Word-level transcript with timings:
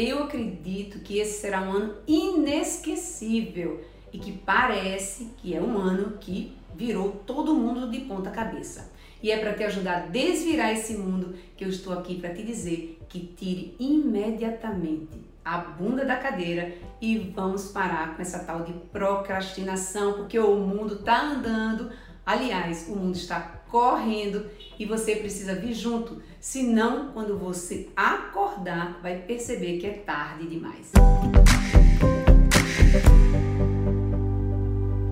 Eu 0.00 0.22
acredito 0.22 1.00
que 1.00 1.18
esse 1.18 1.40
será 1.40 1.60
um 1.60 1.72
ano 1.72 1.94
inesquecível 2.06 3.84
e 4.12 4.18
que 4.20 4.30
parece 4.30 5.32
que 5.38 5.56
é 5.56 5.60
um 5.60 5.76
ano 5.76 6.18
que 6.20 6.56
virou 6.76 7.10
todo 7.26 7.52
mundo 7.52 7.90
de 7.90 8.02
ponta 8.02 8.30
cabeça. 8.30 8.92
E 9.20 9.32
é 9.32 9.38
para 9.38 9.54
te 9.54 9.64
ajudar 9.64 9.96
a 9.96 10.06
desvirar 10.06 10.72
esse 10.72 10.96
mundo 10.96 11.34
que 11.56 11.64
eu 11.64 11.68
estou 11.68 11.92
aqui 11.92 12.20
para 12.20 12.32
te 12.32 12.44
dizer 12.44 13.00
que 13.08 13.18
tire 13.36 13.74
imediatamente 13.80 15.18
a 15.44 15.58
bunda 15.58 16.04
da 16.04 16.14
cadeira 16.14 16.74
e 17.00 17.18
vamos 17.34 17.72
parar 17.72 18.14
com 18.14 18.22
essa 18.22 18.38
tal 18.38 18.62
de 18.62 18.74
procrastinação, 18.92 20.12
porque 20.12 20.38
o 20.38 20.54
mundo 20.54 20.94
está 20.94 21.22
andando, 21.22 21.90
aliás, 22.28 22.86
o 22.88 22.94
mundo 22.94 23.16
está 23.16 23.40
correndo 23.70 24.50
e 24.78 24.84
você 24.84 25.16
precisa 25.16 25.54
vir 25.54 25.72
junto, 25.72 26.20
senão 26.38 27.10
quando 27.12 27.38
você 27.38 27.88
acordar 27.96 29.00
vai 29.00 29.22
perceber 29.22 29.78
que 29.78 29.86
é 29.86 29.94
tarde 29.94 30.46
demais. 30.46 30.92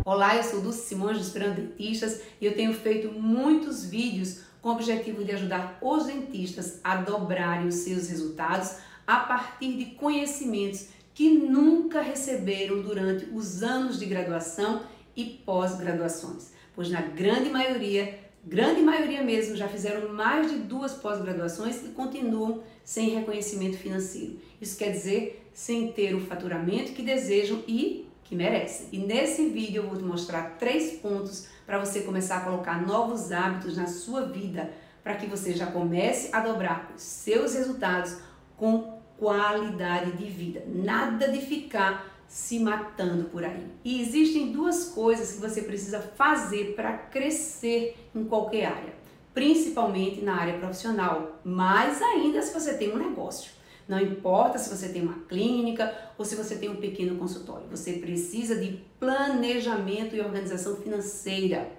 Olá, 0.04 0.36
eu 0.36 0.42
sou 0.42 0.60
Dulce 0.60 0.86
Simões 0.86 1.16
do 1.16 1.22
Esperando 1.22 1.54
Dentistas 1.54 2.20
e 2.38 2.44
eu 2.44 2.54
tenho 2.54 2.74
feito 2.74 3.10
muitos 3.10 3.86
vídeos 3.86 4.42
com 4.60 4.68
o 4.68 4.72
objetivo 4.72 5.24
de 5.24 5.32
ajudar 5.32 5.78
os 5.80 6.04
dentistas 6.04 6.80
a 6.84 6.96
dobrarem 6.96 7.68
os 7.68 7.76
seus 7.76 8.10
resultados 8.10 8.76
a 9.06 9.20
partir 9.20 9.78
de 9.78 9.86
conhecimentos 9.94 10.88
que 11.14 11.30
nunca 11.30 12.02
receberam 12.02 12.82
durante 12.82 13.24
os 13.32 13.62
anos 13.62 13.98
de 13.98 14.04
graduação 14.04 14.82
e 15.16 15.24
pós-graduações, 15.24 16.52
pois 16.76 16.90
na 16.90 17.00
grande 17.00 17.48
maioria, 17.48 18.20
grande 18.44 18.82
maioria 18.82 19.22
mesmo, 19.22 19.56
já 19.56 19.66
fizeram 19.66 20.12
mais 20.12 20.50
de 20.50 20.58
duas 20.58 20.92
pós-graduações 20.92 21.82
e 21.82 21.88
continuam 21.88 22.62
sem 22.84 23.08
reconhecimento 23.08 23.78
financeiro. 23.78 24.38
Isso 24.60 24.78
quer 24.78 24.92
dizer 24.92 25.50
sem 25.54 25.90
ter 25.90 26.14
o 26.14 26.20
faturamento 26.20 26.92
que 26.92 27.02
desejam 27.02 27.64
e 27.66 28.06
que 28.22 28.36
merecem. 28.36 28.88
E 28.92 28.98
nesse 28.98 29.48
vídeo 29.48 29.82
eu 29.82 29.88
vou 29.88 29.96
te 29.96 30.04
mostrar 30.04 30.56
três 30.58 30.98
pontos 30.98 31.48
para 31.64 31.78
você 31.78 32.02
começar 32.02 32.36
a 32.36 32.40
colocar 32.40 32.86
novos 32.86 33.32
hábitos 33.32 33.76
na 33.76 33.86
sua 33.86 34.26
vida, 34.26 34.70
para 35.02 35.14
que 35.14 35.26
você 35.26 35.54
já 35.54 35.66
comece 35.66 36.28
a 36.32 36.40
dobrar 36.40 36.92
os 36.94 37.02
seus 37.02 37.54
resultados 37.54 38.18
com 38.56 39.00
qualidade 39.16 40.12
de 40.12 40.26
vida. 40.26 40.62
Nada 40.66 41.28
de 41.28 41.40
ficar 41.40 42.15
se 42.28 42.58
matando 42.58 43.24
por 43.24 43.44
aí. 43.44 43.66
E 43.84 44.00
existem 44.00 44.52
duas 44.52 44.86
coisas 44.86 45.32
que 45.32 45.40
você 45.40 45.62
precisa 45.62 46.00
fazer 46.00 46.74
para 46.74 46.92
crescer 46.92 47.96
em 48.14 48.24
qualquer 48.24 48.66
área, 48.66 48.94
principalmente 49.32 50.22
na 50.22 50.34
área 50.34 50.58
profissional, 50.58 51.40
mais 51.44 52.02
ainda 52.02 52.42
se 52.42 52.52
você 52.52 52.74
tem 52.74 52.92
um 52.92 52.98
negócio. 52.98 53.50
Não 53.88 54.00
importa 54.00 54.58
se 54.58 54.68
você 54.68 54.88
tem 54.88 55.02
uma 55.02 55.20
clínica 55.28 55.94
ou 56.18 56.24
se 56.24 56.34
você 56.34 56.56
tem 56.56 56.68
um 56.68 56.76
pequeno 56.76 57.16
consultório, 57.16 57.68
você 57.70 57.94
precisa 57.94 58.56
de 58.56 58.80
planejamento 58.98 60.16
e 60.16 60.20
organização 60.20 60.76
financeira. 60.76 61.70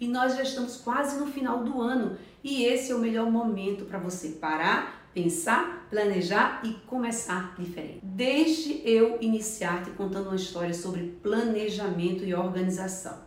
E 0.00 0.08
nós 0.08 0.34
já 0.34 0.42
estamos 0.42 0.78
quase 0.78 1.20
no 1.20 1.26
final 1.26 1.62
do 1.62 1.80
ano 1.80 2.16
e 2.42 2.64
esse 2.64 2.90
é 2.90 2.94
o 2.94 2.98
melhor 2.98 3.30
momento 3.30 3.84
para 3.84 3.98
você 3.98 4.28
parar, 4.30 5.10
pensar, 5.12 5.79
planejar 5.90 6.62
e 6.64 6.72
começar 6.86 7.54
diferente. 7.58 7.98
Deixe 8.02 8.80
eu 8.84 9.18
iniciar 9.20 9.82
te 9.82 9.90
contando 9.90 10.28
uma 10.28 10.36
história 10.36 10.72
sobre 10.72 11.18
planejamento 11.20 12.24
e 12.24 12.32
organização. 12.32 13.18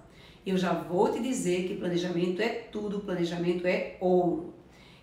Eu 0.45 0.57
já 0.57 0.73
vou 0.73 1.11
te 1.11 1.21
dizer 1.21 1.67
que 1.67 1.75
planejamento 1.75 2.41
é 2.41 2.47
tudo, 2.47 3.01
planejamento 3.01 3.67
é 3.67 3.97
ouro. 3.99 4.53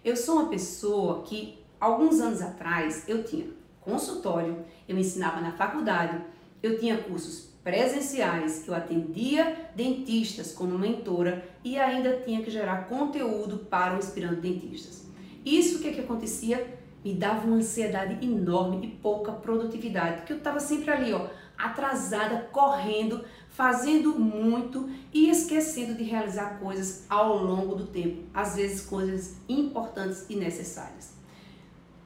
Eu 0.02 0.16
sou 0.16 0.36
uma 0.36 0.48
pessoa 0.48 1.22
que 1.22 1.58
alguns 1.78 2.18
anos 2.20 2.40
atrás 2.40 3.06
eu 3.06 3.22
tinha 3.24 3.46
consultório, 3.80 4.64
eu 4.88 4.98
ensinava 4.98 5.40
na 5.40 5.52
faculdade, 5.52 6.18
eu 6.62 6.78
tinha 6.78 6.96
cursos 6.98 7.50
presenciais, 7.62 8.66
eu 8.66 8.74
atendia 8.74 9.70
dentistas 9.74 10.52
como 10.52 10.78
mentora 10.78 11.44
e 11.62 11.78
ainda 11.78 12.20
tinha 12.24 12.42
que 12.42 12.50
gerar 12.50 12.88
conteúdo 12.88 13.58
para 13.58 13.94
o 13.94 13.98
Inspirando 13.98 14.40
Dentistas. 14.40 15.06
Isso 15.44 15.78
o 15.78 15.82
que, 15.82 15.92
que 15.92 16.00
acontecia? 16.00 16.78
Me 17.04 17.14
dava 17.14 17.46
uma 17.46 17.56
ansiedade 17.56 18.24
enorme 18.24 18.86
e 18.86 18.88
pouca 18.88 19.32
produtividade, 19.32 20.18
porque 20.18 20.32
eu 20.32 20.38
estava 20.38 20.60
sempre 20.60 20.90
ali, 20.90 21.12
ó, 21.12 21.28
atrasada, 21.56 22.48
correndo, 22.52 23.24
fazendo 23.48 24.18
muito 24.18 24.88
e 25.12 25.28
esquecendo 25.28 25.94
de 25.94 26.02
realizar 26.02 26.58
coisas 26.58 27.04
ao 27.08 27.36
longo 27.36 27.74
do 27.74 27.86
tempo, 27.86 28.22
às 28.32 28.56
vezes 28.56 28.82
coisas 28.82 29.36
importantes 29.48 30.26
e 30.28 30.36
necessárias. 30.36 31.14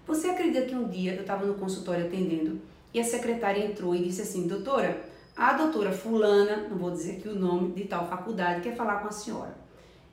Você 0.06 0.28
acredita 0.28 0.66
que 0.66 0.74
um 0.74 0.88
dia 0.88 1.14
eu 1.14 1.22
estava 1.22 1.46
no 1.46 1.54
consultório 1.54 2.06
atendendo 2.06 2.60
e 2.92 3.00
a 3.00 3.04
secretária 3.04 3.64
entrou 3.64 3.94
e 3.94 4.02
disse 4.02 4.22
assim: 4.22 4.46
Doutora, 4.46 5.08
a 5.36 5.54
doutora 5.54 5.92
Fulana, 5.92 6.68
não 6.68 6.76
vou 6.76 6.90
dizer 6.90 7.16
aqui 7.16 7.28
o 7.28 7.34
nome 7.34 7.72
de 7.72 7.84
tal 7.84 8.06
faculdade, 8.06 8.60
quer 8.60 8.76
falar 8.76 8.96
com 9.00 9.08
a 9.08 9.12
senhora. 9.12 9.56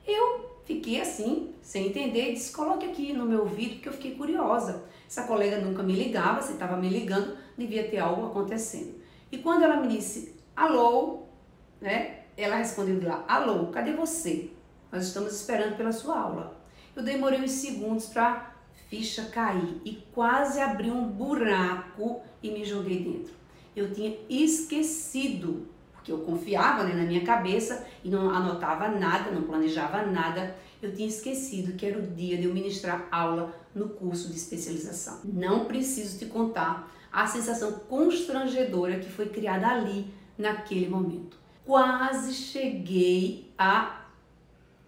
Eu 0.06 0.51
fiquei 0.64 1.00
assim, 1.00 1.54
sem 1.60 1.88
entender, 1.88 2.30
e 2.30 2.32
disse: 2.34 2.52
Coloque 2.52 2.86
aqui 2.86 3.12
no 3.12 3.24
meu 3.24 3.40
ouvido, 3.40 3.74
porque 3.74 3.88
eu 3.88 3.92
fiquei 3.92 4.14
curiosa. 4.14 4.84
Essa 5.06 5.24
colega 5.24 5.58
nunca 5.58 5.82
me 5.82 5.94
ligava, 5.94 6.40
se 6.42 6.52
estava 6.52 6.76
me 6.76 6.88
ligando, 6.88 7.36
devia 7.56 7.88
ter 7.88 7.98
algo 7.98 8.26
acontecendo. 8.26 8.94
E 9.30 9.38
quando 9.38 9.62
ela 9.62 9.76
me 9.76 9.88
disse: 9.88 10.34
Alô, 10.54 11.24
né? 11.80 12.20
Ela 12.36 12.56
respondeu 12.56 12.98
de 12.98 13.06
lá: 13.06 13.24
Alô, 13.28 13.66
cadê 13.66 13.92
você? 13.92 14.50
Nós 14.90 15.06
estamos 15.06 15.34
esperando 15.34 15.76
pela 15.76 15.92
sua 15.92 16.18
aula. 16.18 16.60
Eu 16.94 17.02
demorei 17.02 17.40
uns 17.40 17.52
segundos 17.52 18.06
para 18.06 18.54
ficha 18.88 19.24
cair 19.24 19.80
e 19.84 20.02
quase 20.12 20.60
abri 20.60 20.90
um 20.90 21.08
buraco 21.08 22.20
e 22.42 22.50
me 22.50 22.64
joguei 22.64 23.02
dentro. 23.02 23.32
Eu 23.74 23.92
tinha 23.94 24.14
esquecido, 24.28 25.66
porque 26.02 26.10
eu 26.10 26.18
confiava 26.18 26.82
né, 26.82 26.94
na 26.94 27.04
minha 27.04 27.24
cabeça 27.24 27.86
e 28.02 28.10
não 28.10 28.28
anotava 28.28 28.88
nada, 28.88 29.30
não 29.30 29.42
planejava 29.42 30.04
nada. 30.04 30.56
Eu 30.82 30.92
tinha 30.92 31.06
esquecido 31.06 31.76
que 31.76 31.86
era 31.86 31.96
o 31.96 32.02
dia 32.02 32.36
de 32.36 32.44
eu 32.44 32.52
ministrar 32.52 33.06
aula 33.08 33.54
no 33.72 33.88
curso 33.90 34.28
de 34.28 34.34
especialização. 34.34 35.20
Não 35.24 35.66
preciso 35.66 36.18
te 36.18 36.26
contar 36.26 36.92
a 37.12 37.24
sensação 37.24 37.70
constrangedora 37.88 38.98
que 38.98 39.08
foi 39.08 39.28
criada 39.28 39.68
ali 39.68 40.12
naquele 40.36 40.88
momento. 40.88 41.36
Quase 41.64 42.34
cheguei 42.34 43.52
a 43.56 44.00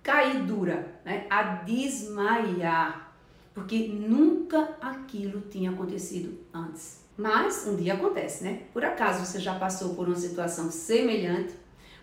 cair 0.03 0.43
dura, 0.43 1.01
né? 1.05 1.27
a 1.31 1.43
desmaiar 1.63 3.15
porque 3.55 3.87
nunca 3.87 4.77
aquilo 4.81 5.43
tinha 5.43 5.71
acontecido 5.71 6.37
antes. 6.53 7.04
Mas 7.17 7.67
um 7.67 7.77
dia 7.77 7.95
acontece, 7.95 8.43
né? 8.43 8.63
Por 8.73 8.85
acaso 8.85 9.25
você 9.25 9.39
já 9.39 9.55
passou 9.55 9.95
por 9.95 10.09
uma 10.09 10.17
situação 10.17 10.71
semelhante? 10.71 11.55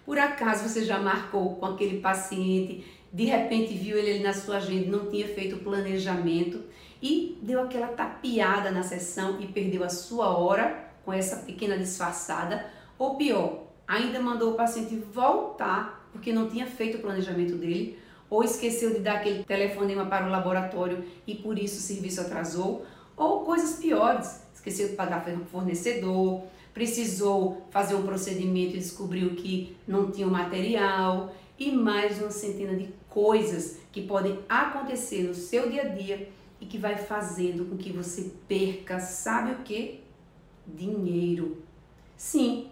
Por 0.06 0.18
acaso 0.18 0.68
você 0.68 0.86
já 0.86 1.00
marcou 1.00 1.56
com 1.56 1.66
aquele 1.66 2.00
paciente, 2.00 2.86
de 3.12 3.26
repente 3.26 3.74
viu 3.74 3.98
ele 3.98 4.24
na 4.24 4.34
sua 4.34 4.58
agenda, 4.58 4.98
não 4.98 5.12
tinha 5.12 5.28
feito 5.28 5.58
planejamento 5.58 6.64
e 7.02 7.38
deu 7.42 7.62
aquela 7.62 7.88
tapeada 7.88 8.72
na 8.72 8.84
sessão 8.84 9.40
e 9.42 9.48
perdeu 9.48 9.84
a 9.84 9.90
sua 9.90 10.38
hora 10.38 10.92
com 11.04 11.12
essa 11.12 11.38
pequena 11.38 11.78
disfarçada? 11.78 12.66
Ou 12.98 13.16
pior, 13.16 13.64
ainda 13.88 14.22
mandou 14.22 14.54
o 14.54 14.56
paciente 14.56 14.96
voltar 14.96 16.10
porque 16.14 16.32
não 16.32 16.50
tinha 16.50 16.66
feito 16.66 16.98
o 16.98 17.02
planejamento 17.02 17.56
dele 17.56 18.00
ou 18.30 18.44
esqueceu 18.44 18.94
de 18.94 19.00
dar 19.00 19.18
aquele 19.18 19.44
telefonema 19.44 20.06
para 20.06 20.26
o 20.26 20.30
laboratório 20.30 21.04
e 21.28 21.36
por 21.36 21.60
isso 21.60 21.80
o 21.80 21.82
serviço 21.82 22.22
atrasou, 22.22 22.86
ou 23.18 23.42
coisas 23.42 23.78
piores, 23.78 24.48
esqueceu 24.62 24.90
de 24.90 24.96
pagar 24.96 25.26
fornecedor, 25.52 26.44
precisou 26.74 27.66
fazer 27.72 27.96
um 27.96 28.04
procedimento 28.04 28.76
e 28.76 28.80
descobriu 28.80 29.36
que 29.36 29.76
não 29.88 30.12
tinha 30.12 30.28
o 30.28 30.32
material 30.32 31.34
e 31.58 31.72
mais 31.72 32.22
uma 32.22 32.30
centena 32.30 32.76
de 32.76 32.88
coisas 33.10 33.78
que 33.92 34.04
podem 34.04 34.40
acontecer 34.48 35.24
no 35.24 35.34
seu 35.34 35.70
dia 35.70 35.82
a 35.82 35.86
dia 35.86 36.30
e 36.62 36.66
que 36.66 36.78
vai 36.78 36.96
fazendo 36.96 37.66
com 37.66 37.76
que 37.76 37.92
você 37.92 38.32
perca, 38.48 39.00
sabe 39.00 39.52
o 39.52 39.64
que? 39.64 40.00
Dinheiro. 40.66 41.64
Sim, 42.16 42.68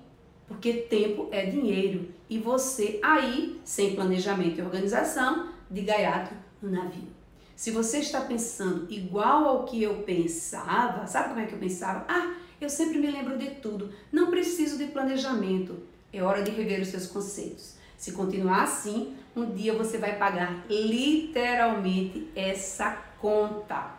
porque 0.47 0.73
tempo 0.73 1.27
é 1.31 1.47
dinheiro 1.47 2.09
e 2.29 2.37
você 2.37 2.99
aí, 3.01 3.59
sem 3.65 3.95
planejamento 3.95 4.59
e 4.59 4.61
organização, 4.61 5.49
de 5.69 5.81
gaiato 5.81 6.35
no 6.61 6.69
navio. 6.69 7.18
Se 7.59 7.71
você 7.71 7.97
está 7.97 8.21
pensando 8.21 8.87
igual 8.89 9.45
ao 9.45 9.65
que 9.65 9.83
eu 9.83 9.95
pensava, 10.03 11.05
sabe 11.05 11.27
como 11.27 11.41
é 11.41 11.45
que 11.45 11.51
eu 11.51 11.59
pensava? 11.59 12.05
Ah, 12.07 12.33
eu 12.61 12.69
sempre 12.69 12.99
me 12.99 13.11
lembro 13.11 13.37
de 13.37 13.47
tudo, 13.55 13.89
não 14.09 14.29
preciso 14.29 14.77
de 14.77 14.85
planejamento. 14.85 15.75
É 16.13 16.23
hora 16.23 16.41
de 16.41 16.51
rever 16.51 16.79
os 16.79 16.87
seus 16.87 17.07
conceitos. 17.07 17.75
Se 17.97 18.13
continuar 18.13 18.63
assim, 18.63 19.13
um 19.35 19.51
dia 19.51 19.73
você 19.73 19.97
vai 19.97 20.17
pagar 20.17 20.63
literalmente 20.69 22.29
essa 22.33 22.91
conta. 23.19 23.91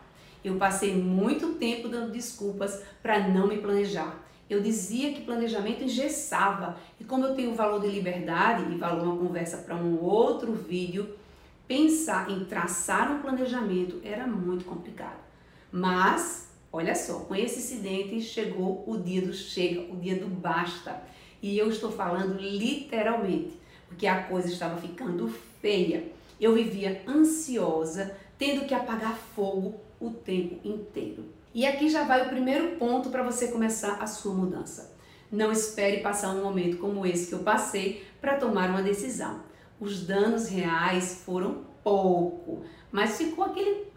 Eu 0.42 0.56
passei 0.56 0.94
muito 0.94 1.56
tempo 1.56 1.86
dando 1.86 2.12
desculpas 2.12 2.80
para 3.02 3.28
não 3.28 3.46
me 3.46 3.58
planejar 3.58 4.24
eu 4.50 4.60
dizia 4.60 5.12
que 5.12 5.20
planejamento 5.20 5.84
engessava. 5.84 6.76
E 6.98 7.04
como 7.04 7.24
eu 7.24 7.36
tenho 7.36 7.54
valor 7.54 7.80
de 7.80 7.86
liberdade, 7.86 8.72
e 8.72 8.76
valor 8.76 9.04
uma 9.04 9.16
conversa 9.16 9.58
para 9.58 9.76
um 9.76 10.02
outro 10.02 10.52
vídeo, 10.52 11.08
pensar 11.70 12.28
em 12.28 12.44
traçar 12.46 13.12
um 13.12 13.20
planejamento 13.22 14.00
era 14.02 14.26
muito 14.26 14.64
complicado. 14.64 15.20
Mas 15.70 16.50
Olha 16.72 16.94
só, 16.94 17.20
com 17.20 17.34
esse 17.34 17.58
incidente 17.58 18.20
chegou 18.20 18.84
o 18.86 18.96
dia 18.96 19.22
do 19.22 19.32
chega, 19.32 19.92
o 19.92 19.96
dia 19.96 20.14
do 20.14 20.28
basta. 20.28 21.02
E 21.42 21.58
eu 21.58 21.68
estou 21.68 21.90
falando 21.90 22.38
literalmente, 22.38 23.58
porque 23.88 24.06
a 24.06 24.22
coisa 24.22 24.46
estava 24.46 24.80
ficando 24.80 25.28
feia. 25.60 26.12
Eu 26.40 26.54
vivia 26.54 27.02
ansiosa, 27.08 28.16
tendo 28.38 28.66
que 28.66 28.74
apagar 28.74 29.16
fogo 29.34 29.80
o 30.00 30.10
tempo 30.10 30.60
inteiro. 30.62 31.24
E 31.52 31.66
aqui 31.66 31.88
já 31.88 32.04
vai 32.04 32.24
o 32.24 32.28
primeiro 32.28 32.76
ponto 32.76 33.10
para 33.10 33.24
você 33.24 33.48
começar 33.48 33.94
a 34.00 34.06
sua 34.06 34.32
mudança. 34.32 34.96
Não 35.30 35.50
espere 35.50 36.00
passar 36.00 36.30
um 36.30 36.44
momento 36.44 36.76
como 36.76 37.04
esse 37.04 37.26
que 37.26 37.34
eu 37.34 37.40
passei 37.40 38.06
para 38.20 38.36
tomar 38.36 38.70
uma 38.70 38.82
decisão. 38.82 39.49
Os 39.80 40.06
danos 40.06 40.48
reais 40.48 41.22
foram 41.24 41.64
pouco, 41.82 42.62
mas 42.92 43.16
ficou 43.16 43.44
aquele 43.44 43.88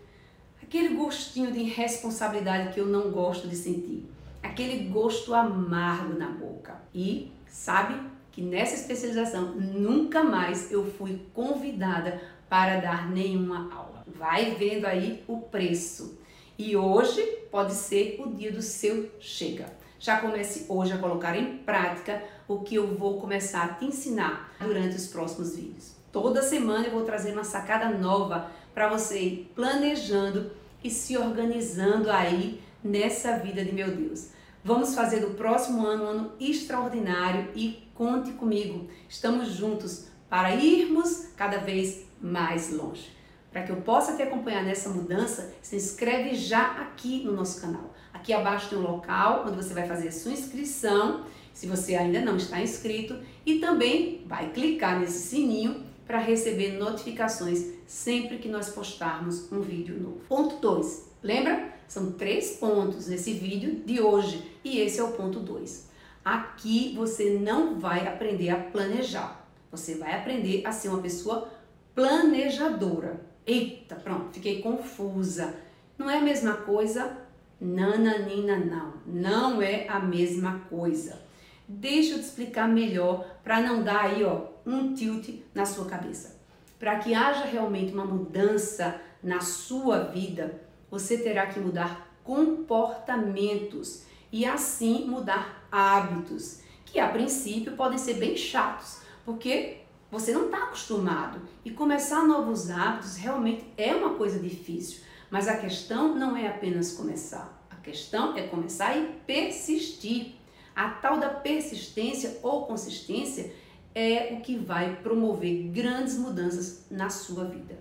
aquele 0.61 0.95
gostinho 0.95 1.51
de 1.51 1.59
irresponsabilidade 1.59 2.73
que 2.73 2.79
eu 2.79 2.87
não 2.87 3.11
gosto 3.11 3.47
de 3.47 3.55
sentir, 3.55 4.09
aquele 4.41 4.89
gosto 4.89 5.33
amargo 5.35 6.17
na 6.17 6.29
boca. 6.29 6.81
E 6.95 7.31
sabe 7.47 7.99
que 8.31 8.41
nessa 8.41 8.73
especialização 8.73 9.53
nunca 9.53 10.23
mais 10.23 10.71
eu 10.71 10.83
fui 10.93 11.21
convidada 11.33 12.19
para 12.49 12.79
dar 12.79 13.11
nenhuma 13.11 13.71
aula. 13.71 14.03
Vai 14.07 14.55
vendo 14.55 14.85
aí 14.85 15.23
o 15.27 15.37
preço. 15.37 16.17
E 16.57 16.75
hoje 16.75 17.21
pode 17.51 17.73
ser 17.73 18.19
o 18.19 18.33
dia 18.33 18.51
do 18.51 18.61
seu 18.61 19.11
chega. 19.19 19.65
Já 20.03 20.17
comece 20.17 20.65
hoje 20.67 20.91
a 20.91 20.97
colocar 20.97 21.33
em 21.33 21.59
prática 21.59 22.21
o 22.45 22.59
que 22.59 22.75
eu 22.75 22.93
vou 22.97 23.21
começar 23.21 23.63
a 23.63 23.67
te 23.69 23.85
ensinar 23.85 24.53
durante 24.59 24.97
os 24.97 25.07
próximos 25.07 25.55
vídeos. 25.55 25.93
Toda 26.11 26.41
semana 26.41 26.87
eu 26.87 26.91
vou 26.91 27.05
trazer 27.05 27.31
uma 27.31 27.45
sacada 27.45 27.89
nova 27.89 28.51
para 28.73 28.89
você 28.89 29.17
ir 29.17 29.51
planejando 29.55 30.51
e 30.83 30.89
se 30.89 31.17
organizando 31.17 32.11
aí 32.11 32.61
nessa 32.83 33.37
vida 33.37 33.63
de 33.63 33.71
meu 33.71 33.95
Deus. 33.95 34.31
Vamos 34.61 34.93
fazer 34.93 35.21
do 35.21 35.35
próximo 35.35 35.87
ano 35.87 36.03
um 36.03 36.07
ano 36.07 36.31
extraordinário 36.37 37.47
e 37.55 37.87
conte 37.95 38.33
comigo. 38.33 38.89
Estamos 39.07 39.53
juntos 39.53 40.07
para 40.29 40.53
irmos 40.53 41.29
cada 41.37 41.59
vez 41.59 42.03
mais 42.21 42.73
longe. 42.73 43.09
Para 43.53 43.61
que 43.61 43.71
eu 43.71 43.75
possa 43.77 44.15
te 44.15 44.23
acompanhar 44.23 44.63
nessa 44.63 44.89
mudança, 44.89 45.53
se 45.61 45.75
inscreve 45.75 46.33
já 46.33 46.71
aqui 46.71 47.23
no 47.23 47.33
nosso 47.33 47.61
canal. 47.61 47.93
Aqui 48.11 48.33
abaixo 48.33 48.67
tem 48.67 48.79
um 48.79 48.81
local 48.81 49.45
onde 49.45 49.55
você 49.55 49.75
vai 49.75 49.87
fazer 49.87 50.07
a 50.07 50.11
sua 50.11 50.31
inscrição, 50.31 51.23
se 51.53 51.67
você 51.67 51.93
ainda 51.93 52.19
não 52.19 52.35
está 52.35 52.59
inscrito, 52.59 53.15
e 53.45 53.59
também 53.59 54.23
vai 54.25 54.49
clicar 54.49 54.99
nesse 54.99 55.27
sininho 55.27 55.83
para 56.07 56.17
receber 56.17 56.79
notificações 56.79 57.73
sempre 57.85 58.39
que 58.39 58.49
nós 58.49 58.69
postarmos 58.69 59.51
um 59.51 59.61
vídeo 59.61 60.01
novo. 60.01 60.21
Ponto 60.27 60.55
2. 60.55 61.11
Lembra? 61.21 61.71
São 61.87 62.11
três 62.13 62.53
pontos 62.57 63.07
nesse 63.07 63.33
vídeo 63.33 63.83
de 63.85 64.01
hoje 64.01 64.51
e 64.63 64.79
esse 64.79 64.99
é 64.99 65.03
o 65.03 65.11
ponto 65.11 65.39
2. 65.39 65.89
Aqui 66.25 66.95
você 66.95 67.37
não 67.37 67.79
vai 67.79 68.07
aprender 68.07 68.49
a 68.49 68.57
planejar. 68.57 69.47
Você 69.69 69.93
vai 69.93 70.19
aprender 70.19 70.65
a 70.65 70.71
ser 70.71 70.89
uma 70.89 71.01
pessoa 71.01 71.49
planejadora. 71.93 73.32
Eita, 73.45 73.95
pronto, 73.95 74.33
fiquei 74.33 74.61
confusa. 74.61 75.53
Não 75.97 76.09
é 76.09 76.17
a 76.17 76.21
mesma 76.21 76.53
coisa? 76.53 77.17
Nananina, 77.59 78.57
não. 78.57 78.93
Não 79.05 79.61
é 79.61 79.87
a 79.87 79.99
mesma 79.99 80.61
coisa. 80.69 81.21
Deixa 81.67 82.13
eu 82.13 82.19
te 82.19 82.25
explicar 82.25 82.67
melhor 82.67 83.25
para 83.43 83.61
não 83.61 83.83
dar 83.83 84.05
aí, 84.05 84.23
ó, 84.23 84.47
um 84.65 84.93
tilt 84.93 85.41
na 85.53 85.65
sua 85.65 85.85
cabeça. 85.85 86.37
Para 86.79 86.99
que 86.99 87.13
haja 87.13 87.45
realmente 87.45 87.93
uma 87.93 88.05
mudança 88.05 88.99
na 89.21 89.39
sua 89.39 89.99
vida, 89.99 90.61
você 90.91 91.17
terá 91.17 91.47
que 91.47 91.59
mudar 91.59 92.13
comportamentos 92.23 94.03
e 94.31 94.45
assim 94.45 95.05
mudar 95.05 95.67
hábitos, 95.71 96.61
que 96.85 96.99
a 96.99 97.07
princípio 97.07 97.73
podem 97.73 97.97
ser 97.97 98.15
bem 98.15 98.35
chatos, 98.35 99.01
porque 99.25 99.82
você 100.13 100.31
não 100.31 100.45
está 100.45 100.65
acostumado 100.65 101.41
e 101.65 101.71
começar 101.71 102.23
novos 102.27 102.69
hábitos 102.69 103.17
realmente 103.17 103.65
é 103.75 103.95
uma 103.95 104.13
coisa 104.13 104.37
difícil. 104.37 105.01
Mas 105.31 105.47
a 105.47 105.57
questão 105.57 106.13
não 106.13 106.37
é 106.37 106.47
apenas 106.47 106.91
começar, 106.91 107.65
a 107.67 107.75
questão 107.77 108.37
é 108.37 108.43
começar 108.43 108.95
e 108.95 109.07
persistir. 109.25 110.35
A 110.75 110.89
tal 110.89 111.19
da 111.19 111.29
persistência 111.29 112.37
ou 112.43 112.67
consistência 112.67 113.51
é 113.95 114.33
o 114.33 114.41
que 114.41 114.55
vai 114.55 114.97
promover 114.97 115.69
grandes 115.69 116.15
mudanças 116.15 116.85
na 116.91 117.09
sua 117.09 117.45
vida. 117.45 117.75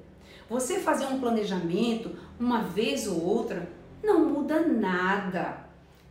Você 0.49 0.81
fazer 0.81 1.07
um 1.07 1.21
planejamento 1.21 2.17
uma 2.41 2.63
vez 2.63 3.07
ou 3.07 3.23
outra 3.23 3.69
não 4.03 4.27
muda 4.27 4.67
nada. 4.67 5.67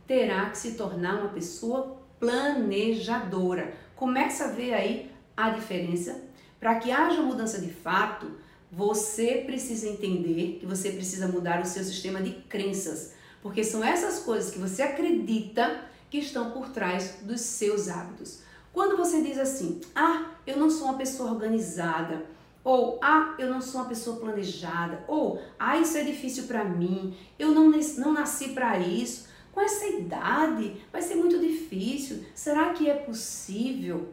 Terá 0.06 0.50
que 0.50 0.58
se 0.58 0.74
tornar 0.74 1.20
uma 1.20 1.30
pessoa 1.30 1.96
planejadora. 2.20 3.74
Começa 3.96 4.44
a 4.44 4.48
ver 4.48 4.74
aí 4.74 5.11
a 5.42 5.50
diferença. 5.50 6.22
Para 6.60 6.76
que 6.76 6.92
haja 6.92 7.22
mudança 7.22 7.60
de 7.60 7.72
fato, 7.72 8.30
você 8.70 9.42
precisa 9.44 9.88
entender 9.88 10.58
que 10.60 10.66
você 10.66 10.90
precisa 10.90 11.26
mudar 11.26 11.60
o 11.60 11.66
seu 11.66 11.82
sistema 11.82 12.22
de 12.22 12.30
crenças, 12.48 13.12
porque 13.42 13.64
são 13.64 13.82
essas 13.84 14.20
coisas 14.20 14.52
que 14.52 14.58
você 14.58 14.82
acredita 14.82 15.80
que 16.08 16.18
estão 16.18 16.52
por 16.52 16.68
trás 16.68 17.18
dos 17.22 17.40
seus 17.40 17.88
hábitos. 17.88 18.40
Quando 18.72 18.96
você 18.96 19.20
diz 19.20 19.36
assim, 19.36 19.80
ah, 19.94 20.30
eu 20.46 20.56
não 20.56 20.70
sou 20.70 20.86
uma 20.86 20.96
pessoa 20.96 21.32
organizada, 21.32 22.24
ou 22.62 22.98
ah, 23.02 23.34
eu 23.38 23.50
não 23.50 23.60
sou 23.60 23.80
uma 23.80 23.88
pessoa 23.88 24.16
planejada, 24.18 25.04
ou 25.08 25.42
ah, 25.58 25.76
isso 25.76 25.98
é 25.98 26.04
difícil 26.04 26.44
para 26.44 26.64
mim, 26.64 27.16
eu 27.38 27.50
não, 27.50 27.72
não 27.98 28.12
nasci 28.12 28.50
para 28.50 28.78
isso, 28.78 29.28
com 29.50 29.60
essa 29.60 29.86
idade 29.86 30.80
vai 30.90 31.02
ser 31.02 31.16
muito 31.16 31.38
difícil, 31.38 32.24
será 32.34 32.72
que 32.72 32.88
é 32.88 32.94
possível? 32.94 34.08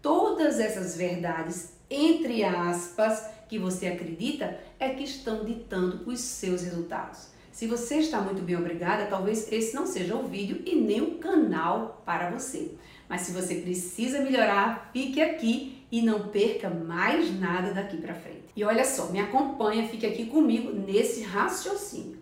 Todas 0.00 0.60
essas 0.60 0.96
verdades, 0.96 1.72
entre 1.90 2.44
aspas, 2.44 3.24
que 3.48 3.58
você 3.58 3.88
acredita, 3.88 4.58
é 4.78 4.90
que 4.90 5.02
estão 5.02 5.44
ditando 5.44 6.02
os 6.06 6.20
seus 6.20 6.62
resultados. 6.62 7.28
Se 7.50 7.66
você 7.66 7.96
está 7.96 8.20
muito 8.20 8.40
bem 8.42 8.56
obrigada, 8.56 9.06
talvez 9.06 9.50
esse 9.50 9.74
não 9.74 9.84
seja 9.84 10.14
o 10.14 10.28
vídeo 10.28 10.62
e 10.64 10.76
nem 10.76 11.00
o 11.00 11.18
canal 11.18 12.02
para 12.06 12.30
você. 12.30 12.70
Mas 13.08 13.22
se 13.22 13.32
você 13.32 13.56
precisa 13.56 14.20
melhorar, 14.20 14.90
fique 14.92 15.20
aqui 15.20 15.84
e 15.90 16.00
não 16.00 16.28
perca 16.28 16.70
mais 16.70 17.36
nada 17.40 17.74
daqui 17.74 17.96
para 17.96 18.14
frente. 18.14 18.44
E 18.54 18.62
olha 18.62 18.84
só, 18.84 19.10
me 19.10 19.18
acompanha, 19.18 19.88
fique 19.88 20.06
aqui 20.06 20.26
comigo 20.26 20.72
nesse 20.72 21.22
raciocínio. 21.22 22.18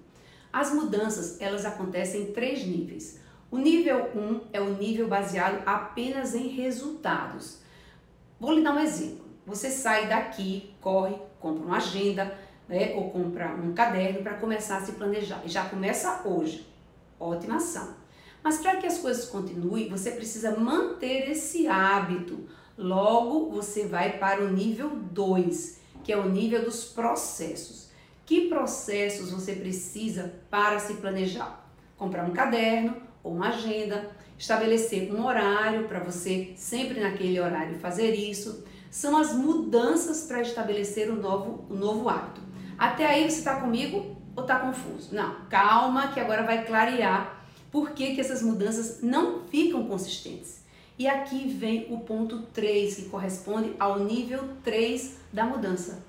As 0.50 0.72
mudanças, 0.72 1.38
elas 1.38 1.66
acontecem 1.66 2.22
em 2.22 2.32
três 2.32 2.64
níveis. 2.64 3.20
O 3.50 3.58
nível 3.58 4.10
1 4.14 4.18
um 4.18 4.40
é 4.52 4.60
o 4.60 4.74
nível 4.74 5.06
baseado 5.06 5.62
apenas 5.66 6.34
em 6.34 6.48
resultados. 6.48 7.58
Vou 8.38 8.52
lhe 8.52 8.62
dar 8.62 8.74
um 8.74 8.80
exemplo. 8.80 9.24
Você 9.46 9.70
sai 9.70 10.08
daqui, 10.08 10.74
corre, 10.80 11.16
compra 11.40 11.64
uma 11.64 11.76
agenda, 11.76 12.36
né, 12.68 12.94
ou 12.94 13.10
comprar 13.10 13.54
um 13.54 13.72
caderno 13.72 14.22
para 14.22 14.34
começar 14.34 14.78
a 14.78 14.80
se 14.80 14.92
planejar. 14.92 15.42
E 15.44 15.48
já 15.48 15.64
começa 15.68 16.22
hoje. 16.24 16.66
Ótima 17.18 17.56
ação. 17.56 17.94
Mas 18.42 18.58
para 18.58 18.76
que 18.76 18.86
as 18.86 18.98
coisas 18.98 19.24
continuem, 19.26 19.88
você 19.88 20.10
precisa 20.10 20.56
manter 20.56 21.30
esse 21.30 21.66
hábito. 21.66 22.46
Logo, 22.76 23.50
você 23.50 23.86
vai 23.86 24.18
para 24.18 24.44
o 24.44 24.48
nível 24.50 24.90
2, 24.90 25.80
que 26.04 26.12
é 26.12 26.16
o 26.16 26.28
nível 26.28 26.64
dos 26.64 26.84
processos. 26.84 27.88
Que 28.24 28.48
processos 28.48 29.30
você 29.30 29.54
precisa 29.54 30.34
para 30.50 30.78
se 30.78 30.94
planejar? 30.94 31.64
Comprar 31.96 32.24
um 32.24 32.32
caderno 32.32 32.96
ou 33.22 33.32
uma 33.32 33.48
agenda, 33.48 34.10
estabelecer 34.38 35.12
um 35.12 35.24
horário 35.24 35.88
para 35.88 36.00
você 36.00 36.52
sempre 36.56 37.00
naquele 37.00 37.40
horário 37.40 37.78
fazer 37.78 38.12
isso. 38.12 38.64
São 38.90 39.16
as 39.16 39.34
mudanças 39.34 40.24
para 40.24 40.40
estabelecer 40.40 41.10
o 41.10 41.14
um 41.14 41.20
novo, 41.20 41.64
um 41.70 41.76
novo 41.76 42.08
hábito. 42.08 42.40
Até 42.78 43.06
aí 43.06 43.28
você 43.28 43.38
está 43.38 43.60
comigo 43.60 44.16
ou 44.34 44.42
está 44.42 44.58
confuso? 44.58 45.14
Não, 45.14 45.46
calma 45.48 46.08
que 46.08 46.20
agora 46.20 46.42
vai 46.42 46.64
clarear 46.64 47.44
por 47.70 47.90
que, 47.90 48.14
que 48.14 48.20
essas 48.20 48.42
mudanças 48.42 49.02
não 49.02 49.44
ficam 49.44 49.86
consistentes. 49.86 50.64
E 50.98 51.06
aqui 51.06 51.48
vem 51.48 51.86
o 51.90 51.98
ponto 52.00 52.42
3, 52.54 52.96
que 52.96 53.08
corresponde 53.10 53.74
ao 53.78 53.98
nível 53.98 54.48
3 54.64 55.16
da 55.30 55.44
mudança. 55.44 56.02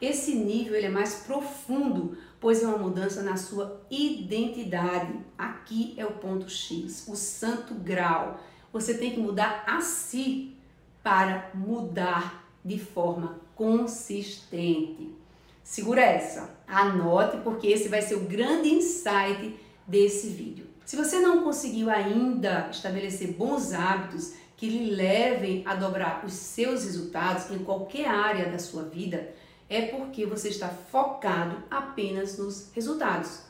Esse 0.00 0.34
nível 0.34 0.74
ele 0.74 0.86
é 0.86 0.90
mais 0.90 1.16
profundo, 1.26 2.16
pois 2.40 2.62
é 2.62 2.66
uma 2.66 2.78
mudança 2.78 3.22
na 3.22 3.36
sua 3.36 3.82
identidade. 3.90 5.12
Aqui 5.36 5.94
é 5.96 6.06
o 6.06 6.12
ponto 6.12 6.48
X, 6.48 7.06
o 7.06 7.14
santo 7.14 7.74
grau. 7.74 8.40
Você 8.72 8.94
tem 8.94 9.12
que 9.12 9.20
mudar 9.20 9.64
a 9.66 9.80
si 9.80 10.56
para 11.02 11.50
mudar 11.54 12.48
de 12.64 12.78
forma 12.78 13.38
consistente. 13.54 15.14
Segura 15.62 16.00
essa, 16.00 16.50
anote 16.66 17.38
porque 17.38 17.66
esse 17.68 17.88
vai 17.88 18.02
ser 18.02 18.14
o 18.14 18.20
grande 18.24 18.68
insight 18.68 19.54
desse 19.86 20.28
vídeo. 20.28 20.66
Se 20.84 20.96
você 20.96 21.20
não 21.20 21.44
conseguiu 21.44 21.90
ainda 21.90 22.68
estabelecer 22.70 23.32
bons 23.34 23.72
hábitos 23.72 24.32
que 24.56 24.68
lhe 24.68 24.90
levem 24.90 25.62
a 25.66 25.74
dobrar 25.74 26.24
os 26.24 26.32
seus 26.32 26.84
resultados 26.84 27.50
em 27.50 27.58
qualquer 27.58 28.08
área 28.08 28.50
da 28.50 28.58
sua 28.58 28.82
vida, 28.82 29.32
é 29.70 29.82
porque 29.82 30.26
você 30.26 30.48
está 30.48 30.68
focado 30.68 31.62
apenas 31.70 32.36
nos 32.36 32.72
resultados. 32.74 33.42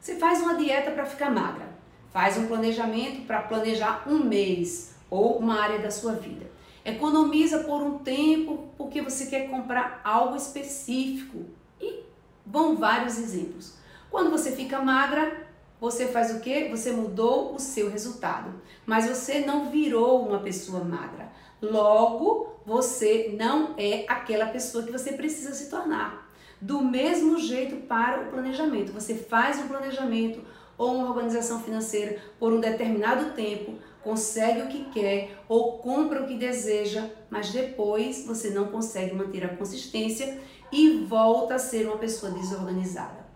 Você 0.00 0.16
faz 0.16 0.40
uma 0.40 0.54
dieta 0.54 0.90
para 0.92 1.04
ficar 1.04 1.30
magra, 1.30 1.68
faz 2.10 2.38
um 2.38 2.46
planejamento 2.46 3.26
para 3.26 3.42
planejar 3.42 4.04
um 4.08 4.24
mês 4.24 4.94
ou 5.10 5.36
uma 5.36 5.60
área 5.60 5.78
da 5.78 5.90
sua 5.90 6.14
vida. 6.14 6.50
Economiza 6.82 7.58
por 7.64 7.82
um 7.82 7.98
tempo 7.98 8.70
porque 8.78 9.02
você 9.02 9.26
quer 9.26 9.50
comprar 9.50 10.00
algo 10.02 10.34
específico. 10.34 11.44
E 11.78 12.04
vão 12.46 12.76
vários 12.76 13.18
exemplos. 13.18 13.74
Quando 14.10 14.30
você 14.30 14.52
fica 14.52 14.80
magra, 14.80 15.46
você 15.78 16.08
faz 16.08 16.34
o 16.34 16.40
que? 16.40 16.68
Você 16.68 16.90
mudou 16.90 17.54
o 17.54 17.58
seu 17.58 17.90
resultado, 17.90 18.52
mas 18.86 19.06
você 19.06 19.40
não 19.40 19.70
virou 19.70 20.26
uma 20.26 20.38
pessoa 20.38 20.82
magra. 20.82 21.30
Logo, 21.62 22.54
você 22.64 23.34
não 23.38 23.74
é 23.76 24.04
aquela 24.08 24.46
pessoa 24.46 24.84
que 24.84 24.92
você 24.92 25.12
precisa 25.12 25.54
se 25.54 25.68
tornar. 25.68 26.30
Do 26.60 26.82
mesmo 26.82 27.38
jeito 27.38 27.86
para 27.86 28.22
o 28.22 28.30
planejamento. 28.30 28.92
Você 28.92 29.14
faz 29.14 29.58
um 29.58 29.68
planejamento 29.68 30.40
ou 30.80 30.94
uma 30.94 31.08
organização 31.08 31.62
financeira 31.62 32.18
por 32.38 32.54
um 32.54 32.60
determinado 32.60 33.34
tempo, 33.34 33.74
consegue 34.02 34.62
o 34.62 34.68
que 34.68 34.84
quer 34.86 35.38
ou 35.46 35.78
compra 35.78 36.22
o 36.22 36.26
que 36.26 36.38
deseja, 36.38 37.10
mas 37.28 37.52
depois 37.52 38.24
você 38.26 38.48
não 38.48 38.68
consegue 38.68 39.14
manter 39.14 39.44
a 39.44 39.56
consistência 39.56 40.40
e 40.72 41.04
volta 41.04 41.56
a 41.56 41.58
ser 41.58 41.86
uma 41.86 41.98
pessoa 41.98 42.32
desorganizada. 42.32 43.28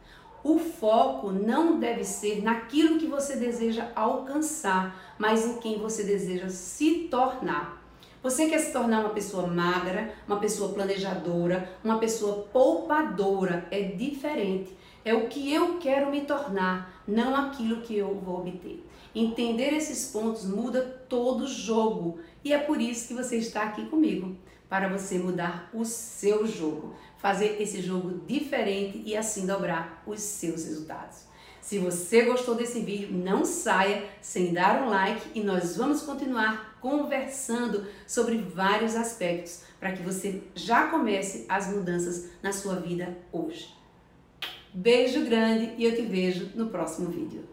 O 0.42 0.58
foco 0.58 1.30
não 1.30 1.78
deve 1.78 2.04
ser 2.04 2.42
naquilo 2.42 2.98
que 2.98 3.06
você 3.06 3.36
deseja 3.36 3.90
alcançar, 3.94 5.14
mas 5.18 5.46
em 5.46 5.58
quem 5.58 5.78
você 5.78 6.02
deseja 6.02 6.48
se 6.48 7.08
tornar. 7.10 7.83
Você 8.24 8.48
quer 8.48 8.58
se 8.58 8.72
tornar 8.72 9.00
uma 9.00 9.10
pessoa 9.10 9.46
magra, 9.46 10.14
uma 10.26 10.40
pessoa 10.40 10.72
planejadora, 10.72 11.70
uma 11.84 11.98
pessoa 11.98 12.48
poupadora. 12.50 13.68
É 13.70 13.82
diferente. 13.82 14.74
É 15.04 15.12
o 15.12 15.28
que 15.28 15.52
eu 15.52 15.76
quero 15.76 16.10
me 16.10 16.22
tornar, 16.22 17.02
não 17.06 17.36
aquilo 17.36 17.82
que 17.82 17.94
eu 17.94 18.14
vou 18.14 18.38
obter. 18.38 18.82
Entender 19.14 19.74
esses 19.74 20.10
pontos 20.10 20.46
muda 20.46 20.80
todo 21.06 21.44
o 21.44 21.46
jogo 21.46 22.18
e 22.42 22.54
é 22.54 22.58
por 22.58 22.80
isso 22.80 23.08
que 23.08 23.12
você 23.12 23.36
está 23.36 23.64
aqui 23.64 23.84
comigo 23.88 24.34
para 24.70 24.88
você 24.88 25.18
mudar 25.18 25.68
o 25.74 25.84
seu 25.84 26.46
jogo, 26.46 26.94
fazer 27.18 27.60
esse 27.60 27.82
jogo 27.82 28.22
diferente 28.26 29.02
e 29.04 29.14
assim 29.14 29.44
dobrar 29.44 30.02
os 30.06 30.20
seus 30.20 30.64
resultados. 30.64 31.26
Se 31.64 31.78
você 31.78 32.26
gostou 32.26 32.54
desse 32.54 32.80
vídeo, 32.80 33.08
não 33.10 33.42
saia 33.42 34.04
sem 34.20 34.52
dar 34.52 34.82
um 34.82 34.90
like 34.90 35.30
e 35.34 35.42
nós 35.42 35.78
vamos 35.78 36.02
continuar 36.02 36.78
conversando 36.78 37.86
sobre 38.06 38.36
vários 38.36 38.94
aspectos 38.94 39.62
para 39.80 39.92
que 39.92 40.02
você 40.02 40.42
já 40.54 40.88
comece 40.88 41.46
as 41.48 41.68
mudanças 41.68 42.28
na 42.42 42.52
sua 42.52 42.74
vida 42.74 43.16
hoje. 43.32 43.74
Beijo 44.74 45.24
grande 45.24 45.72
e 45.78 45.86
eu 45.86 45.96
te 45.96 46.02
vejo 46.02 46.50
no 46.54 46.68
próximo 46.68 47.08
vídeo. 47.08 47.48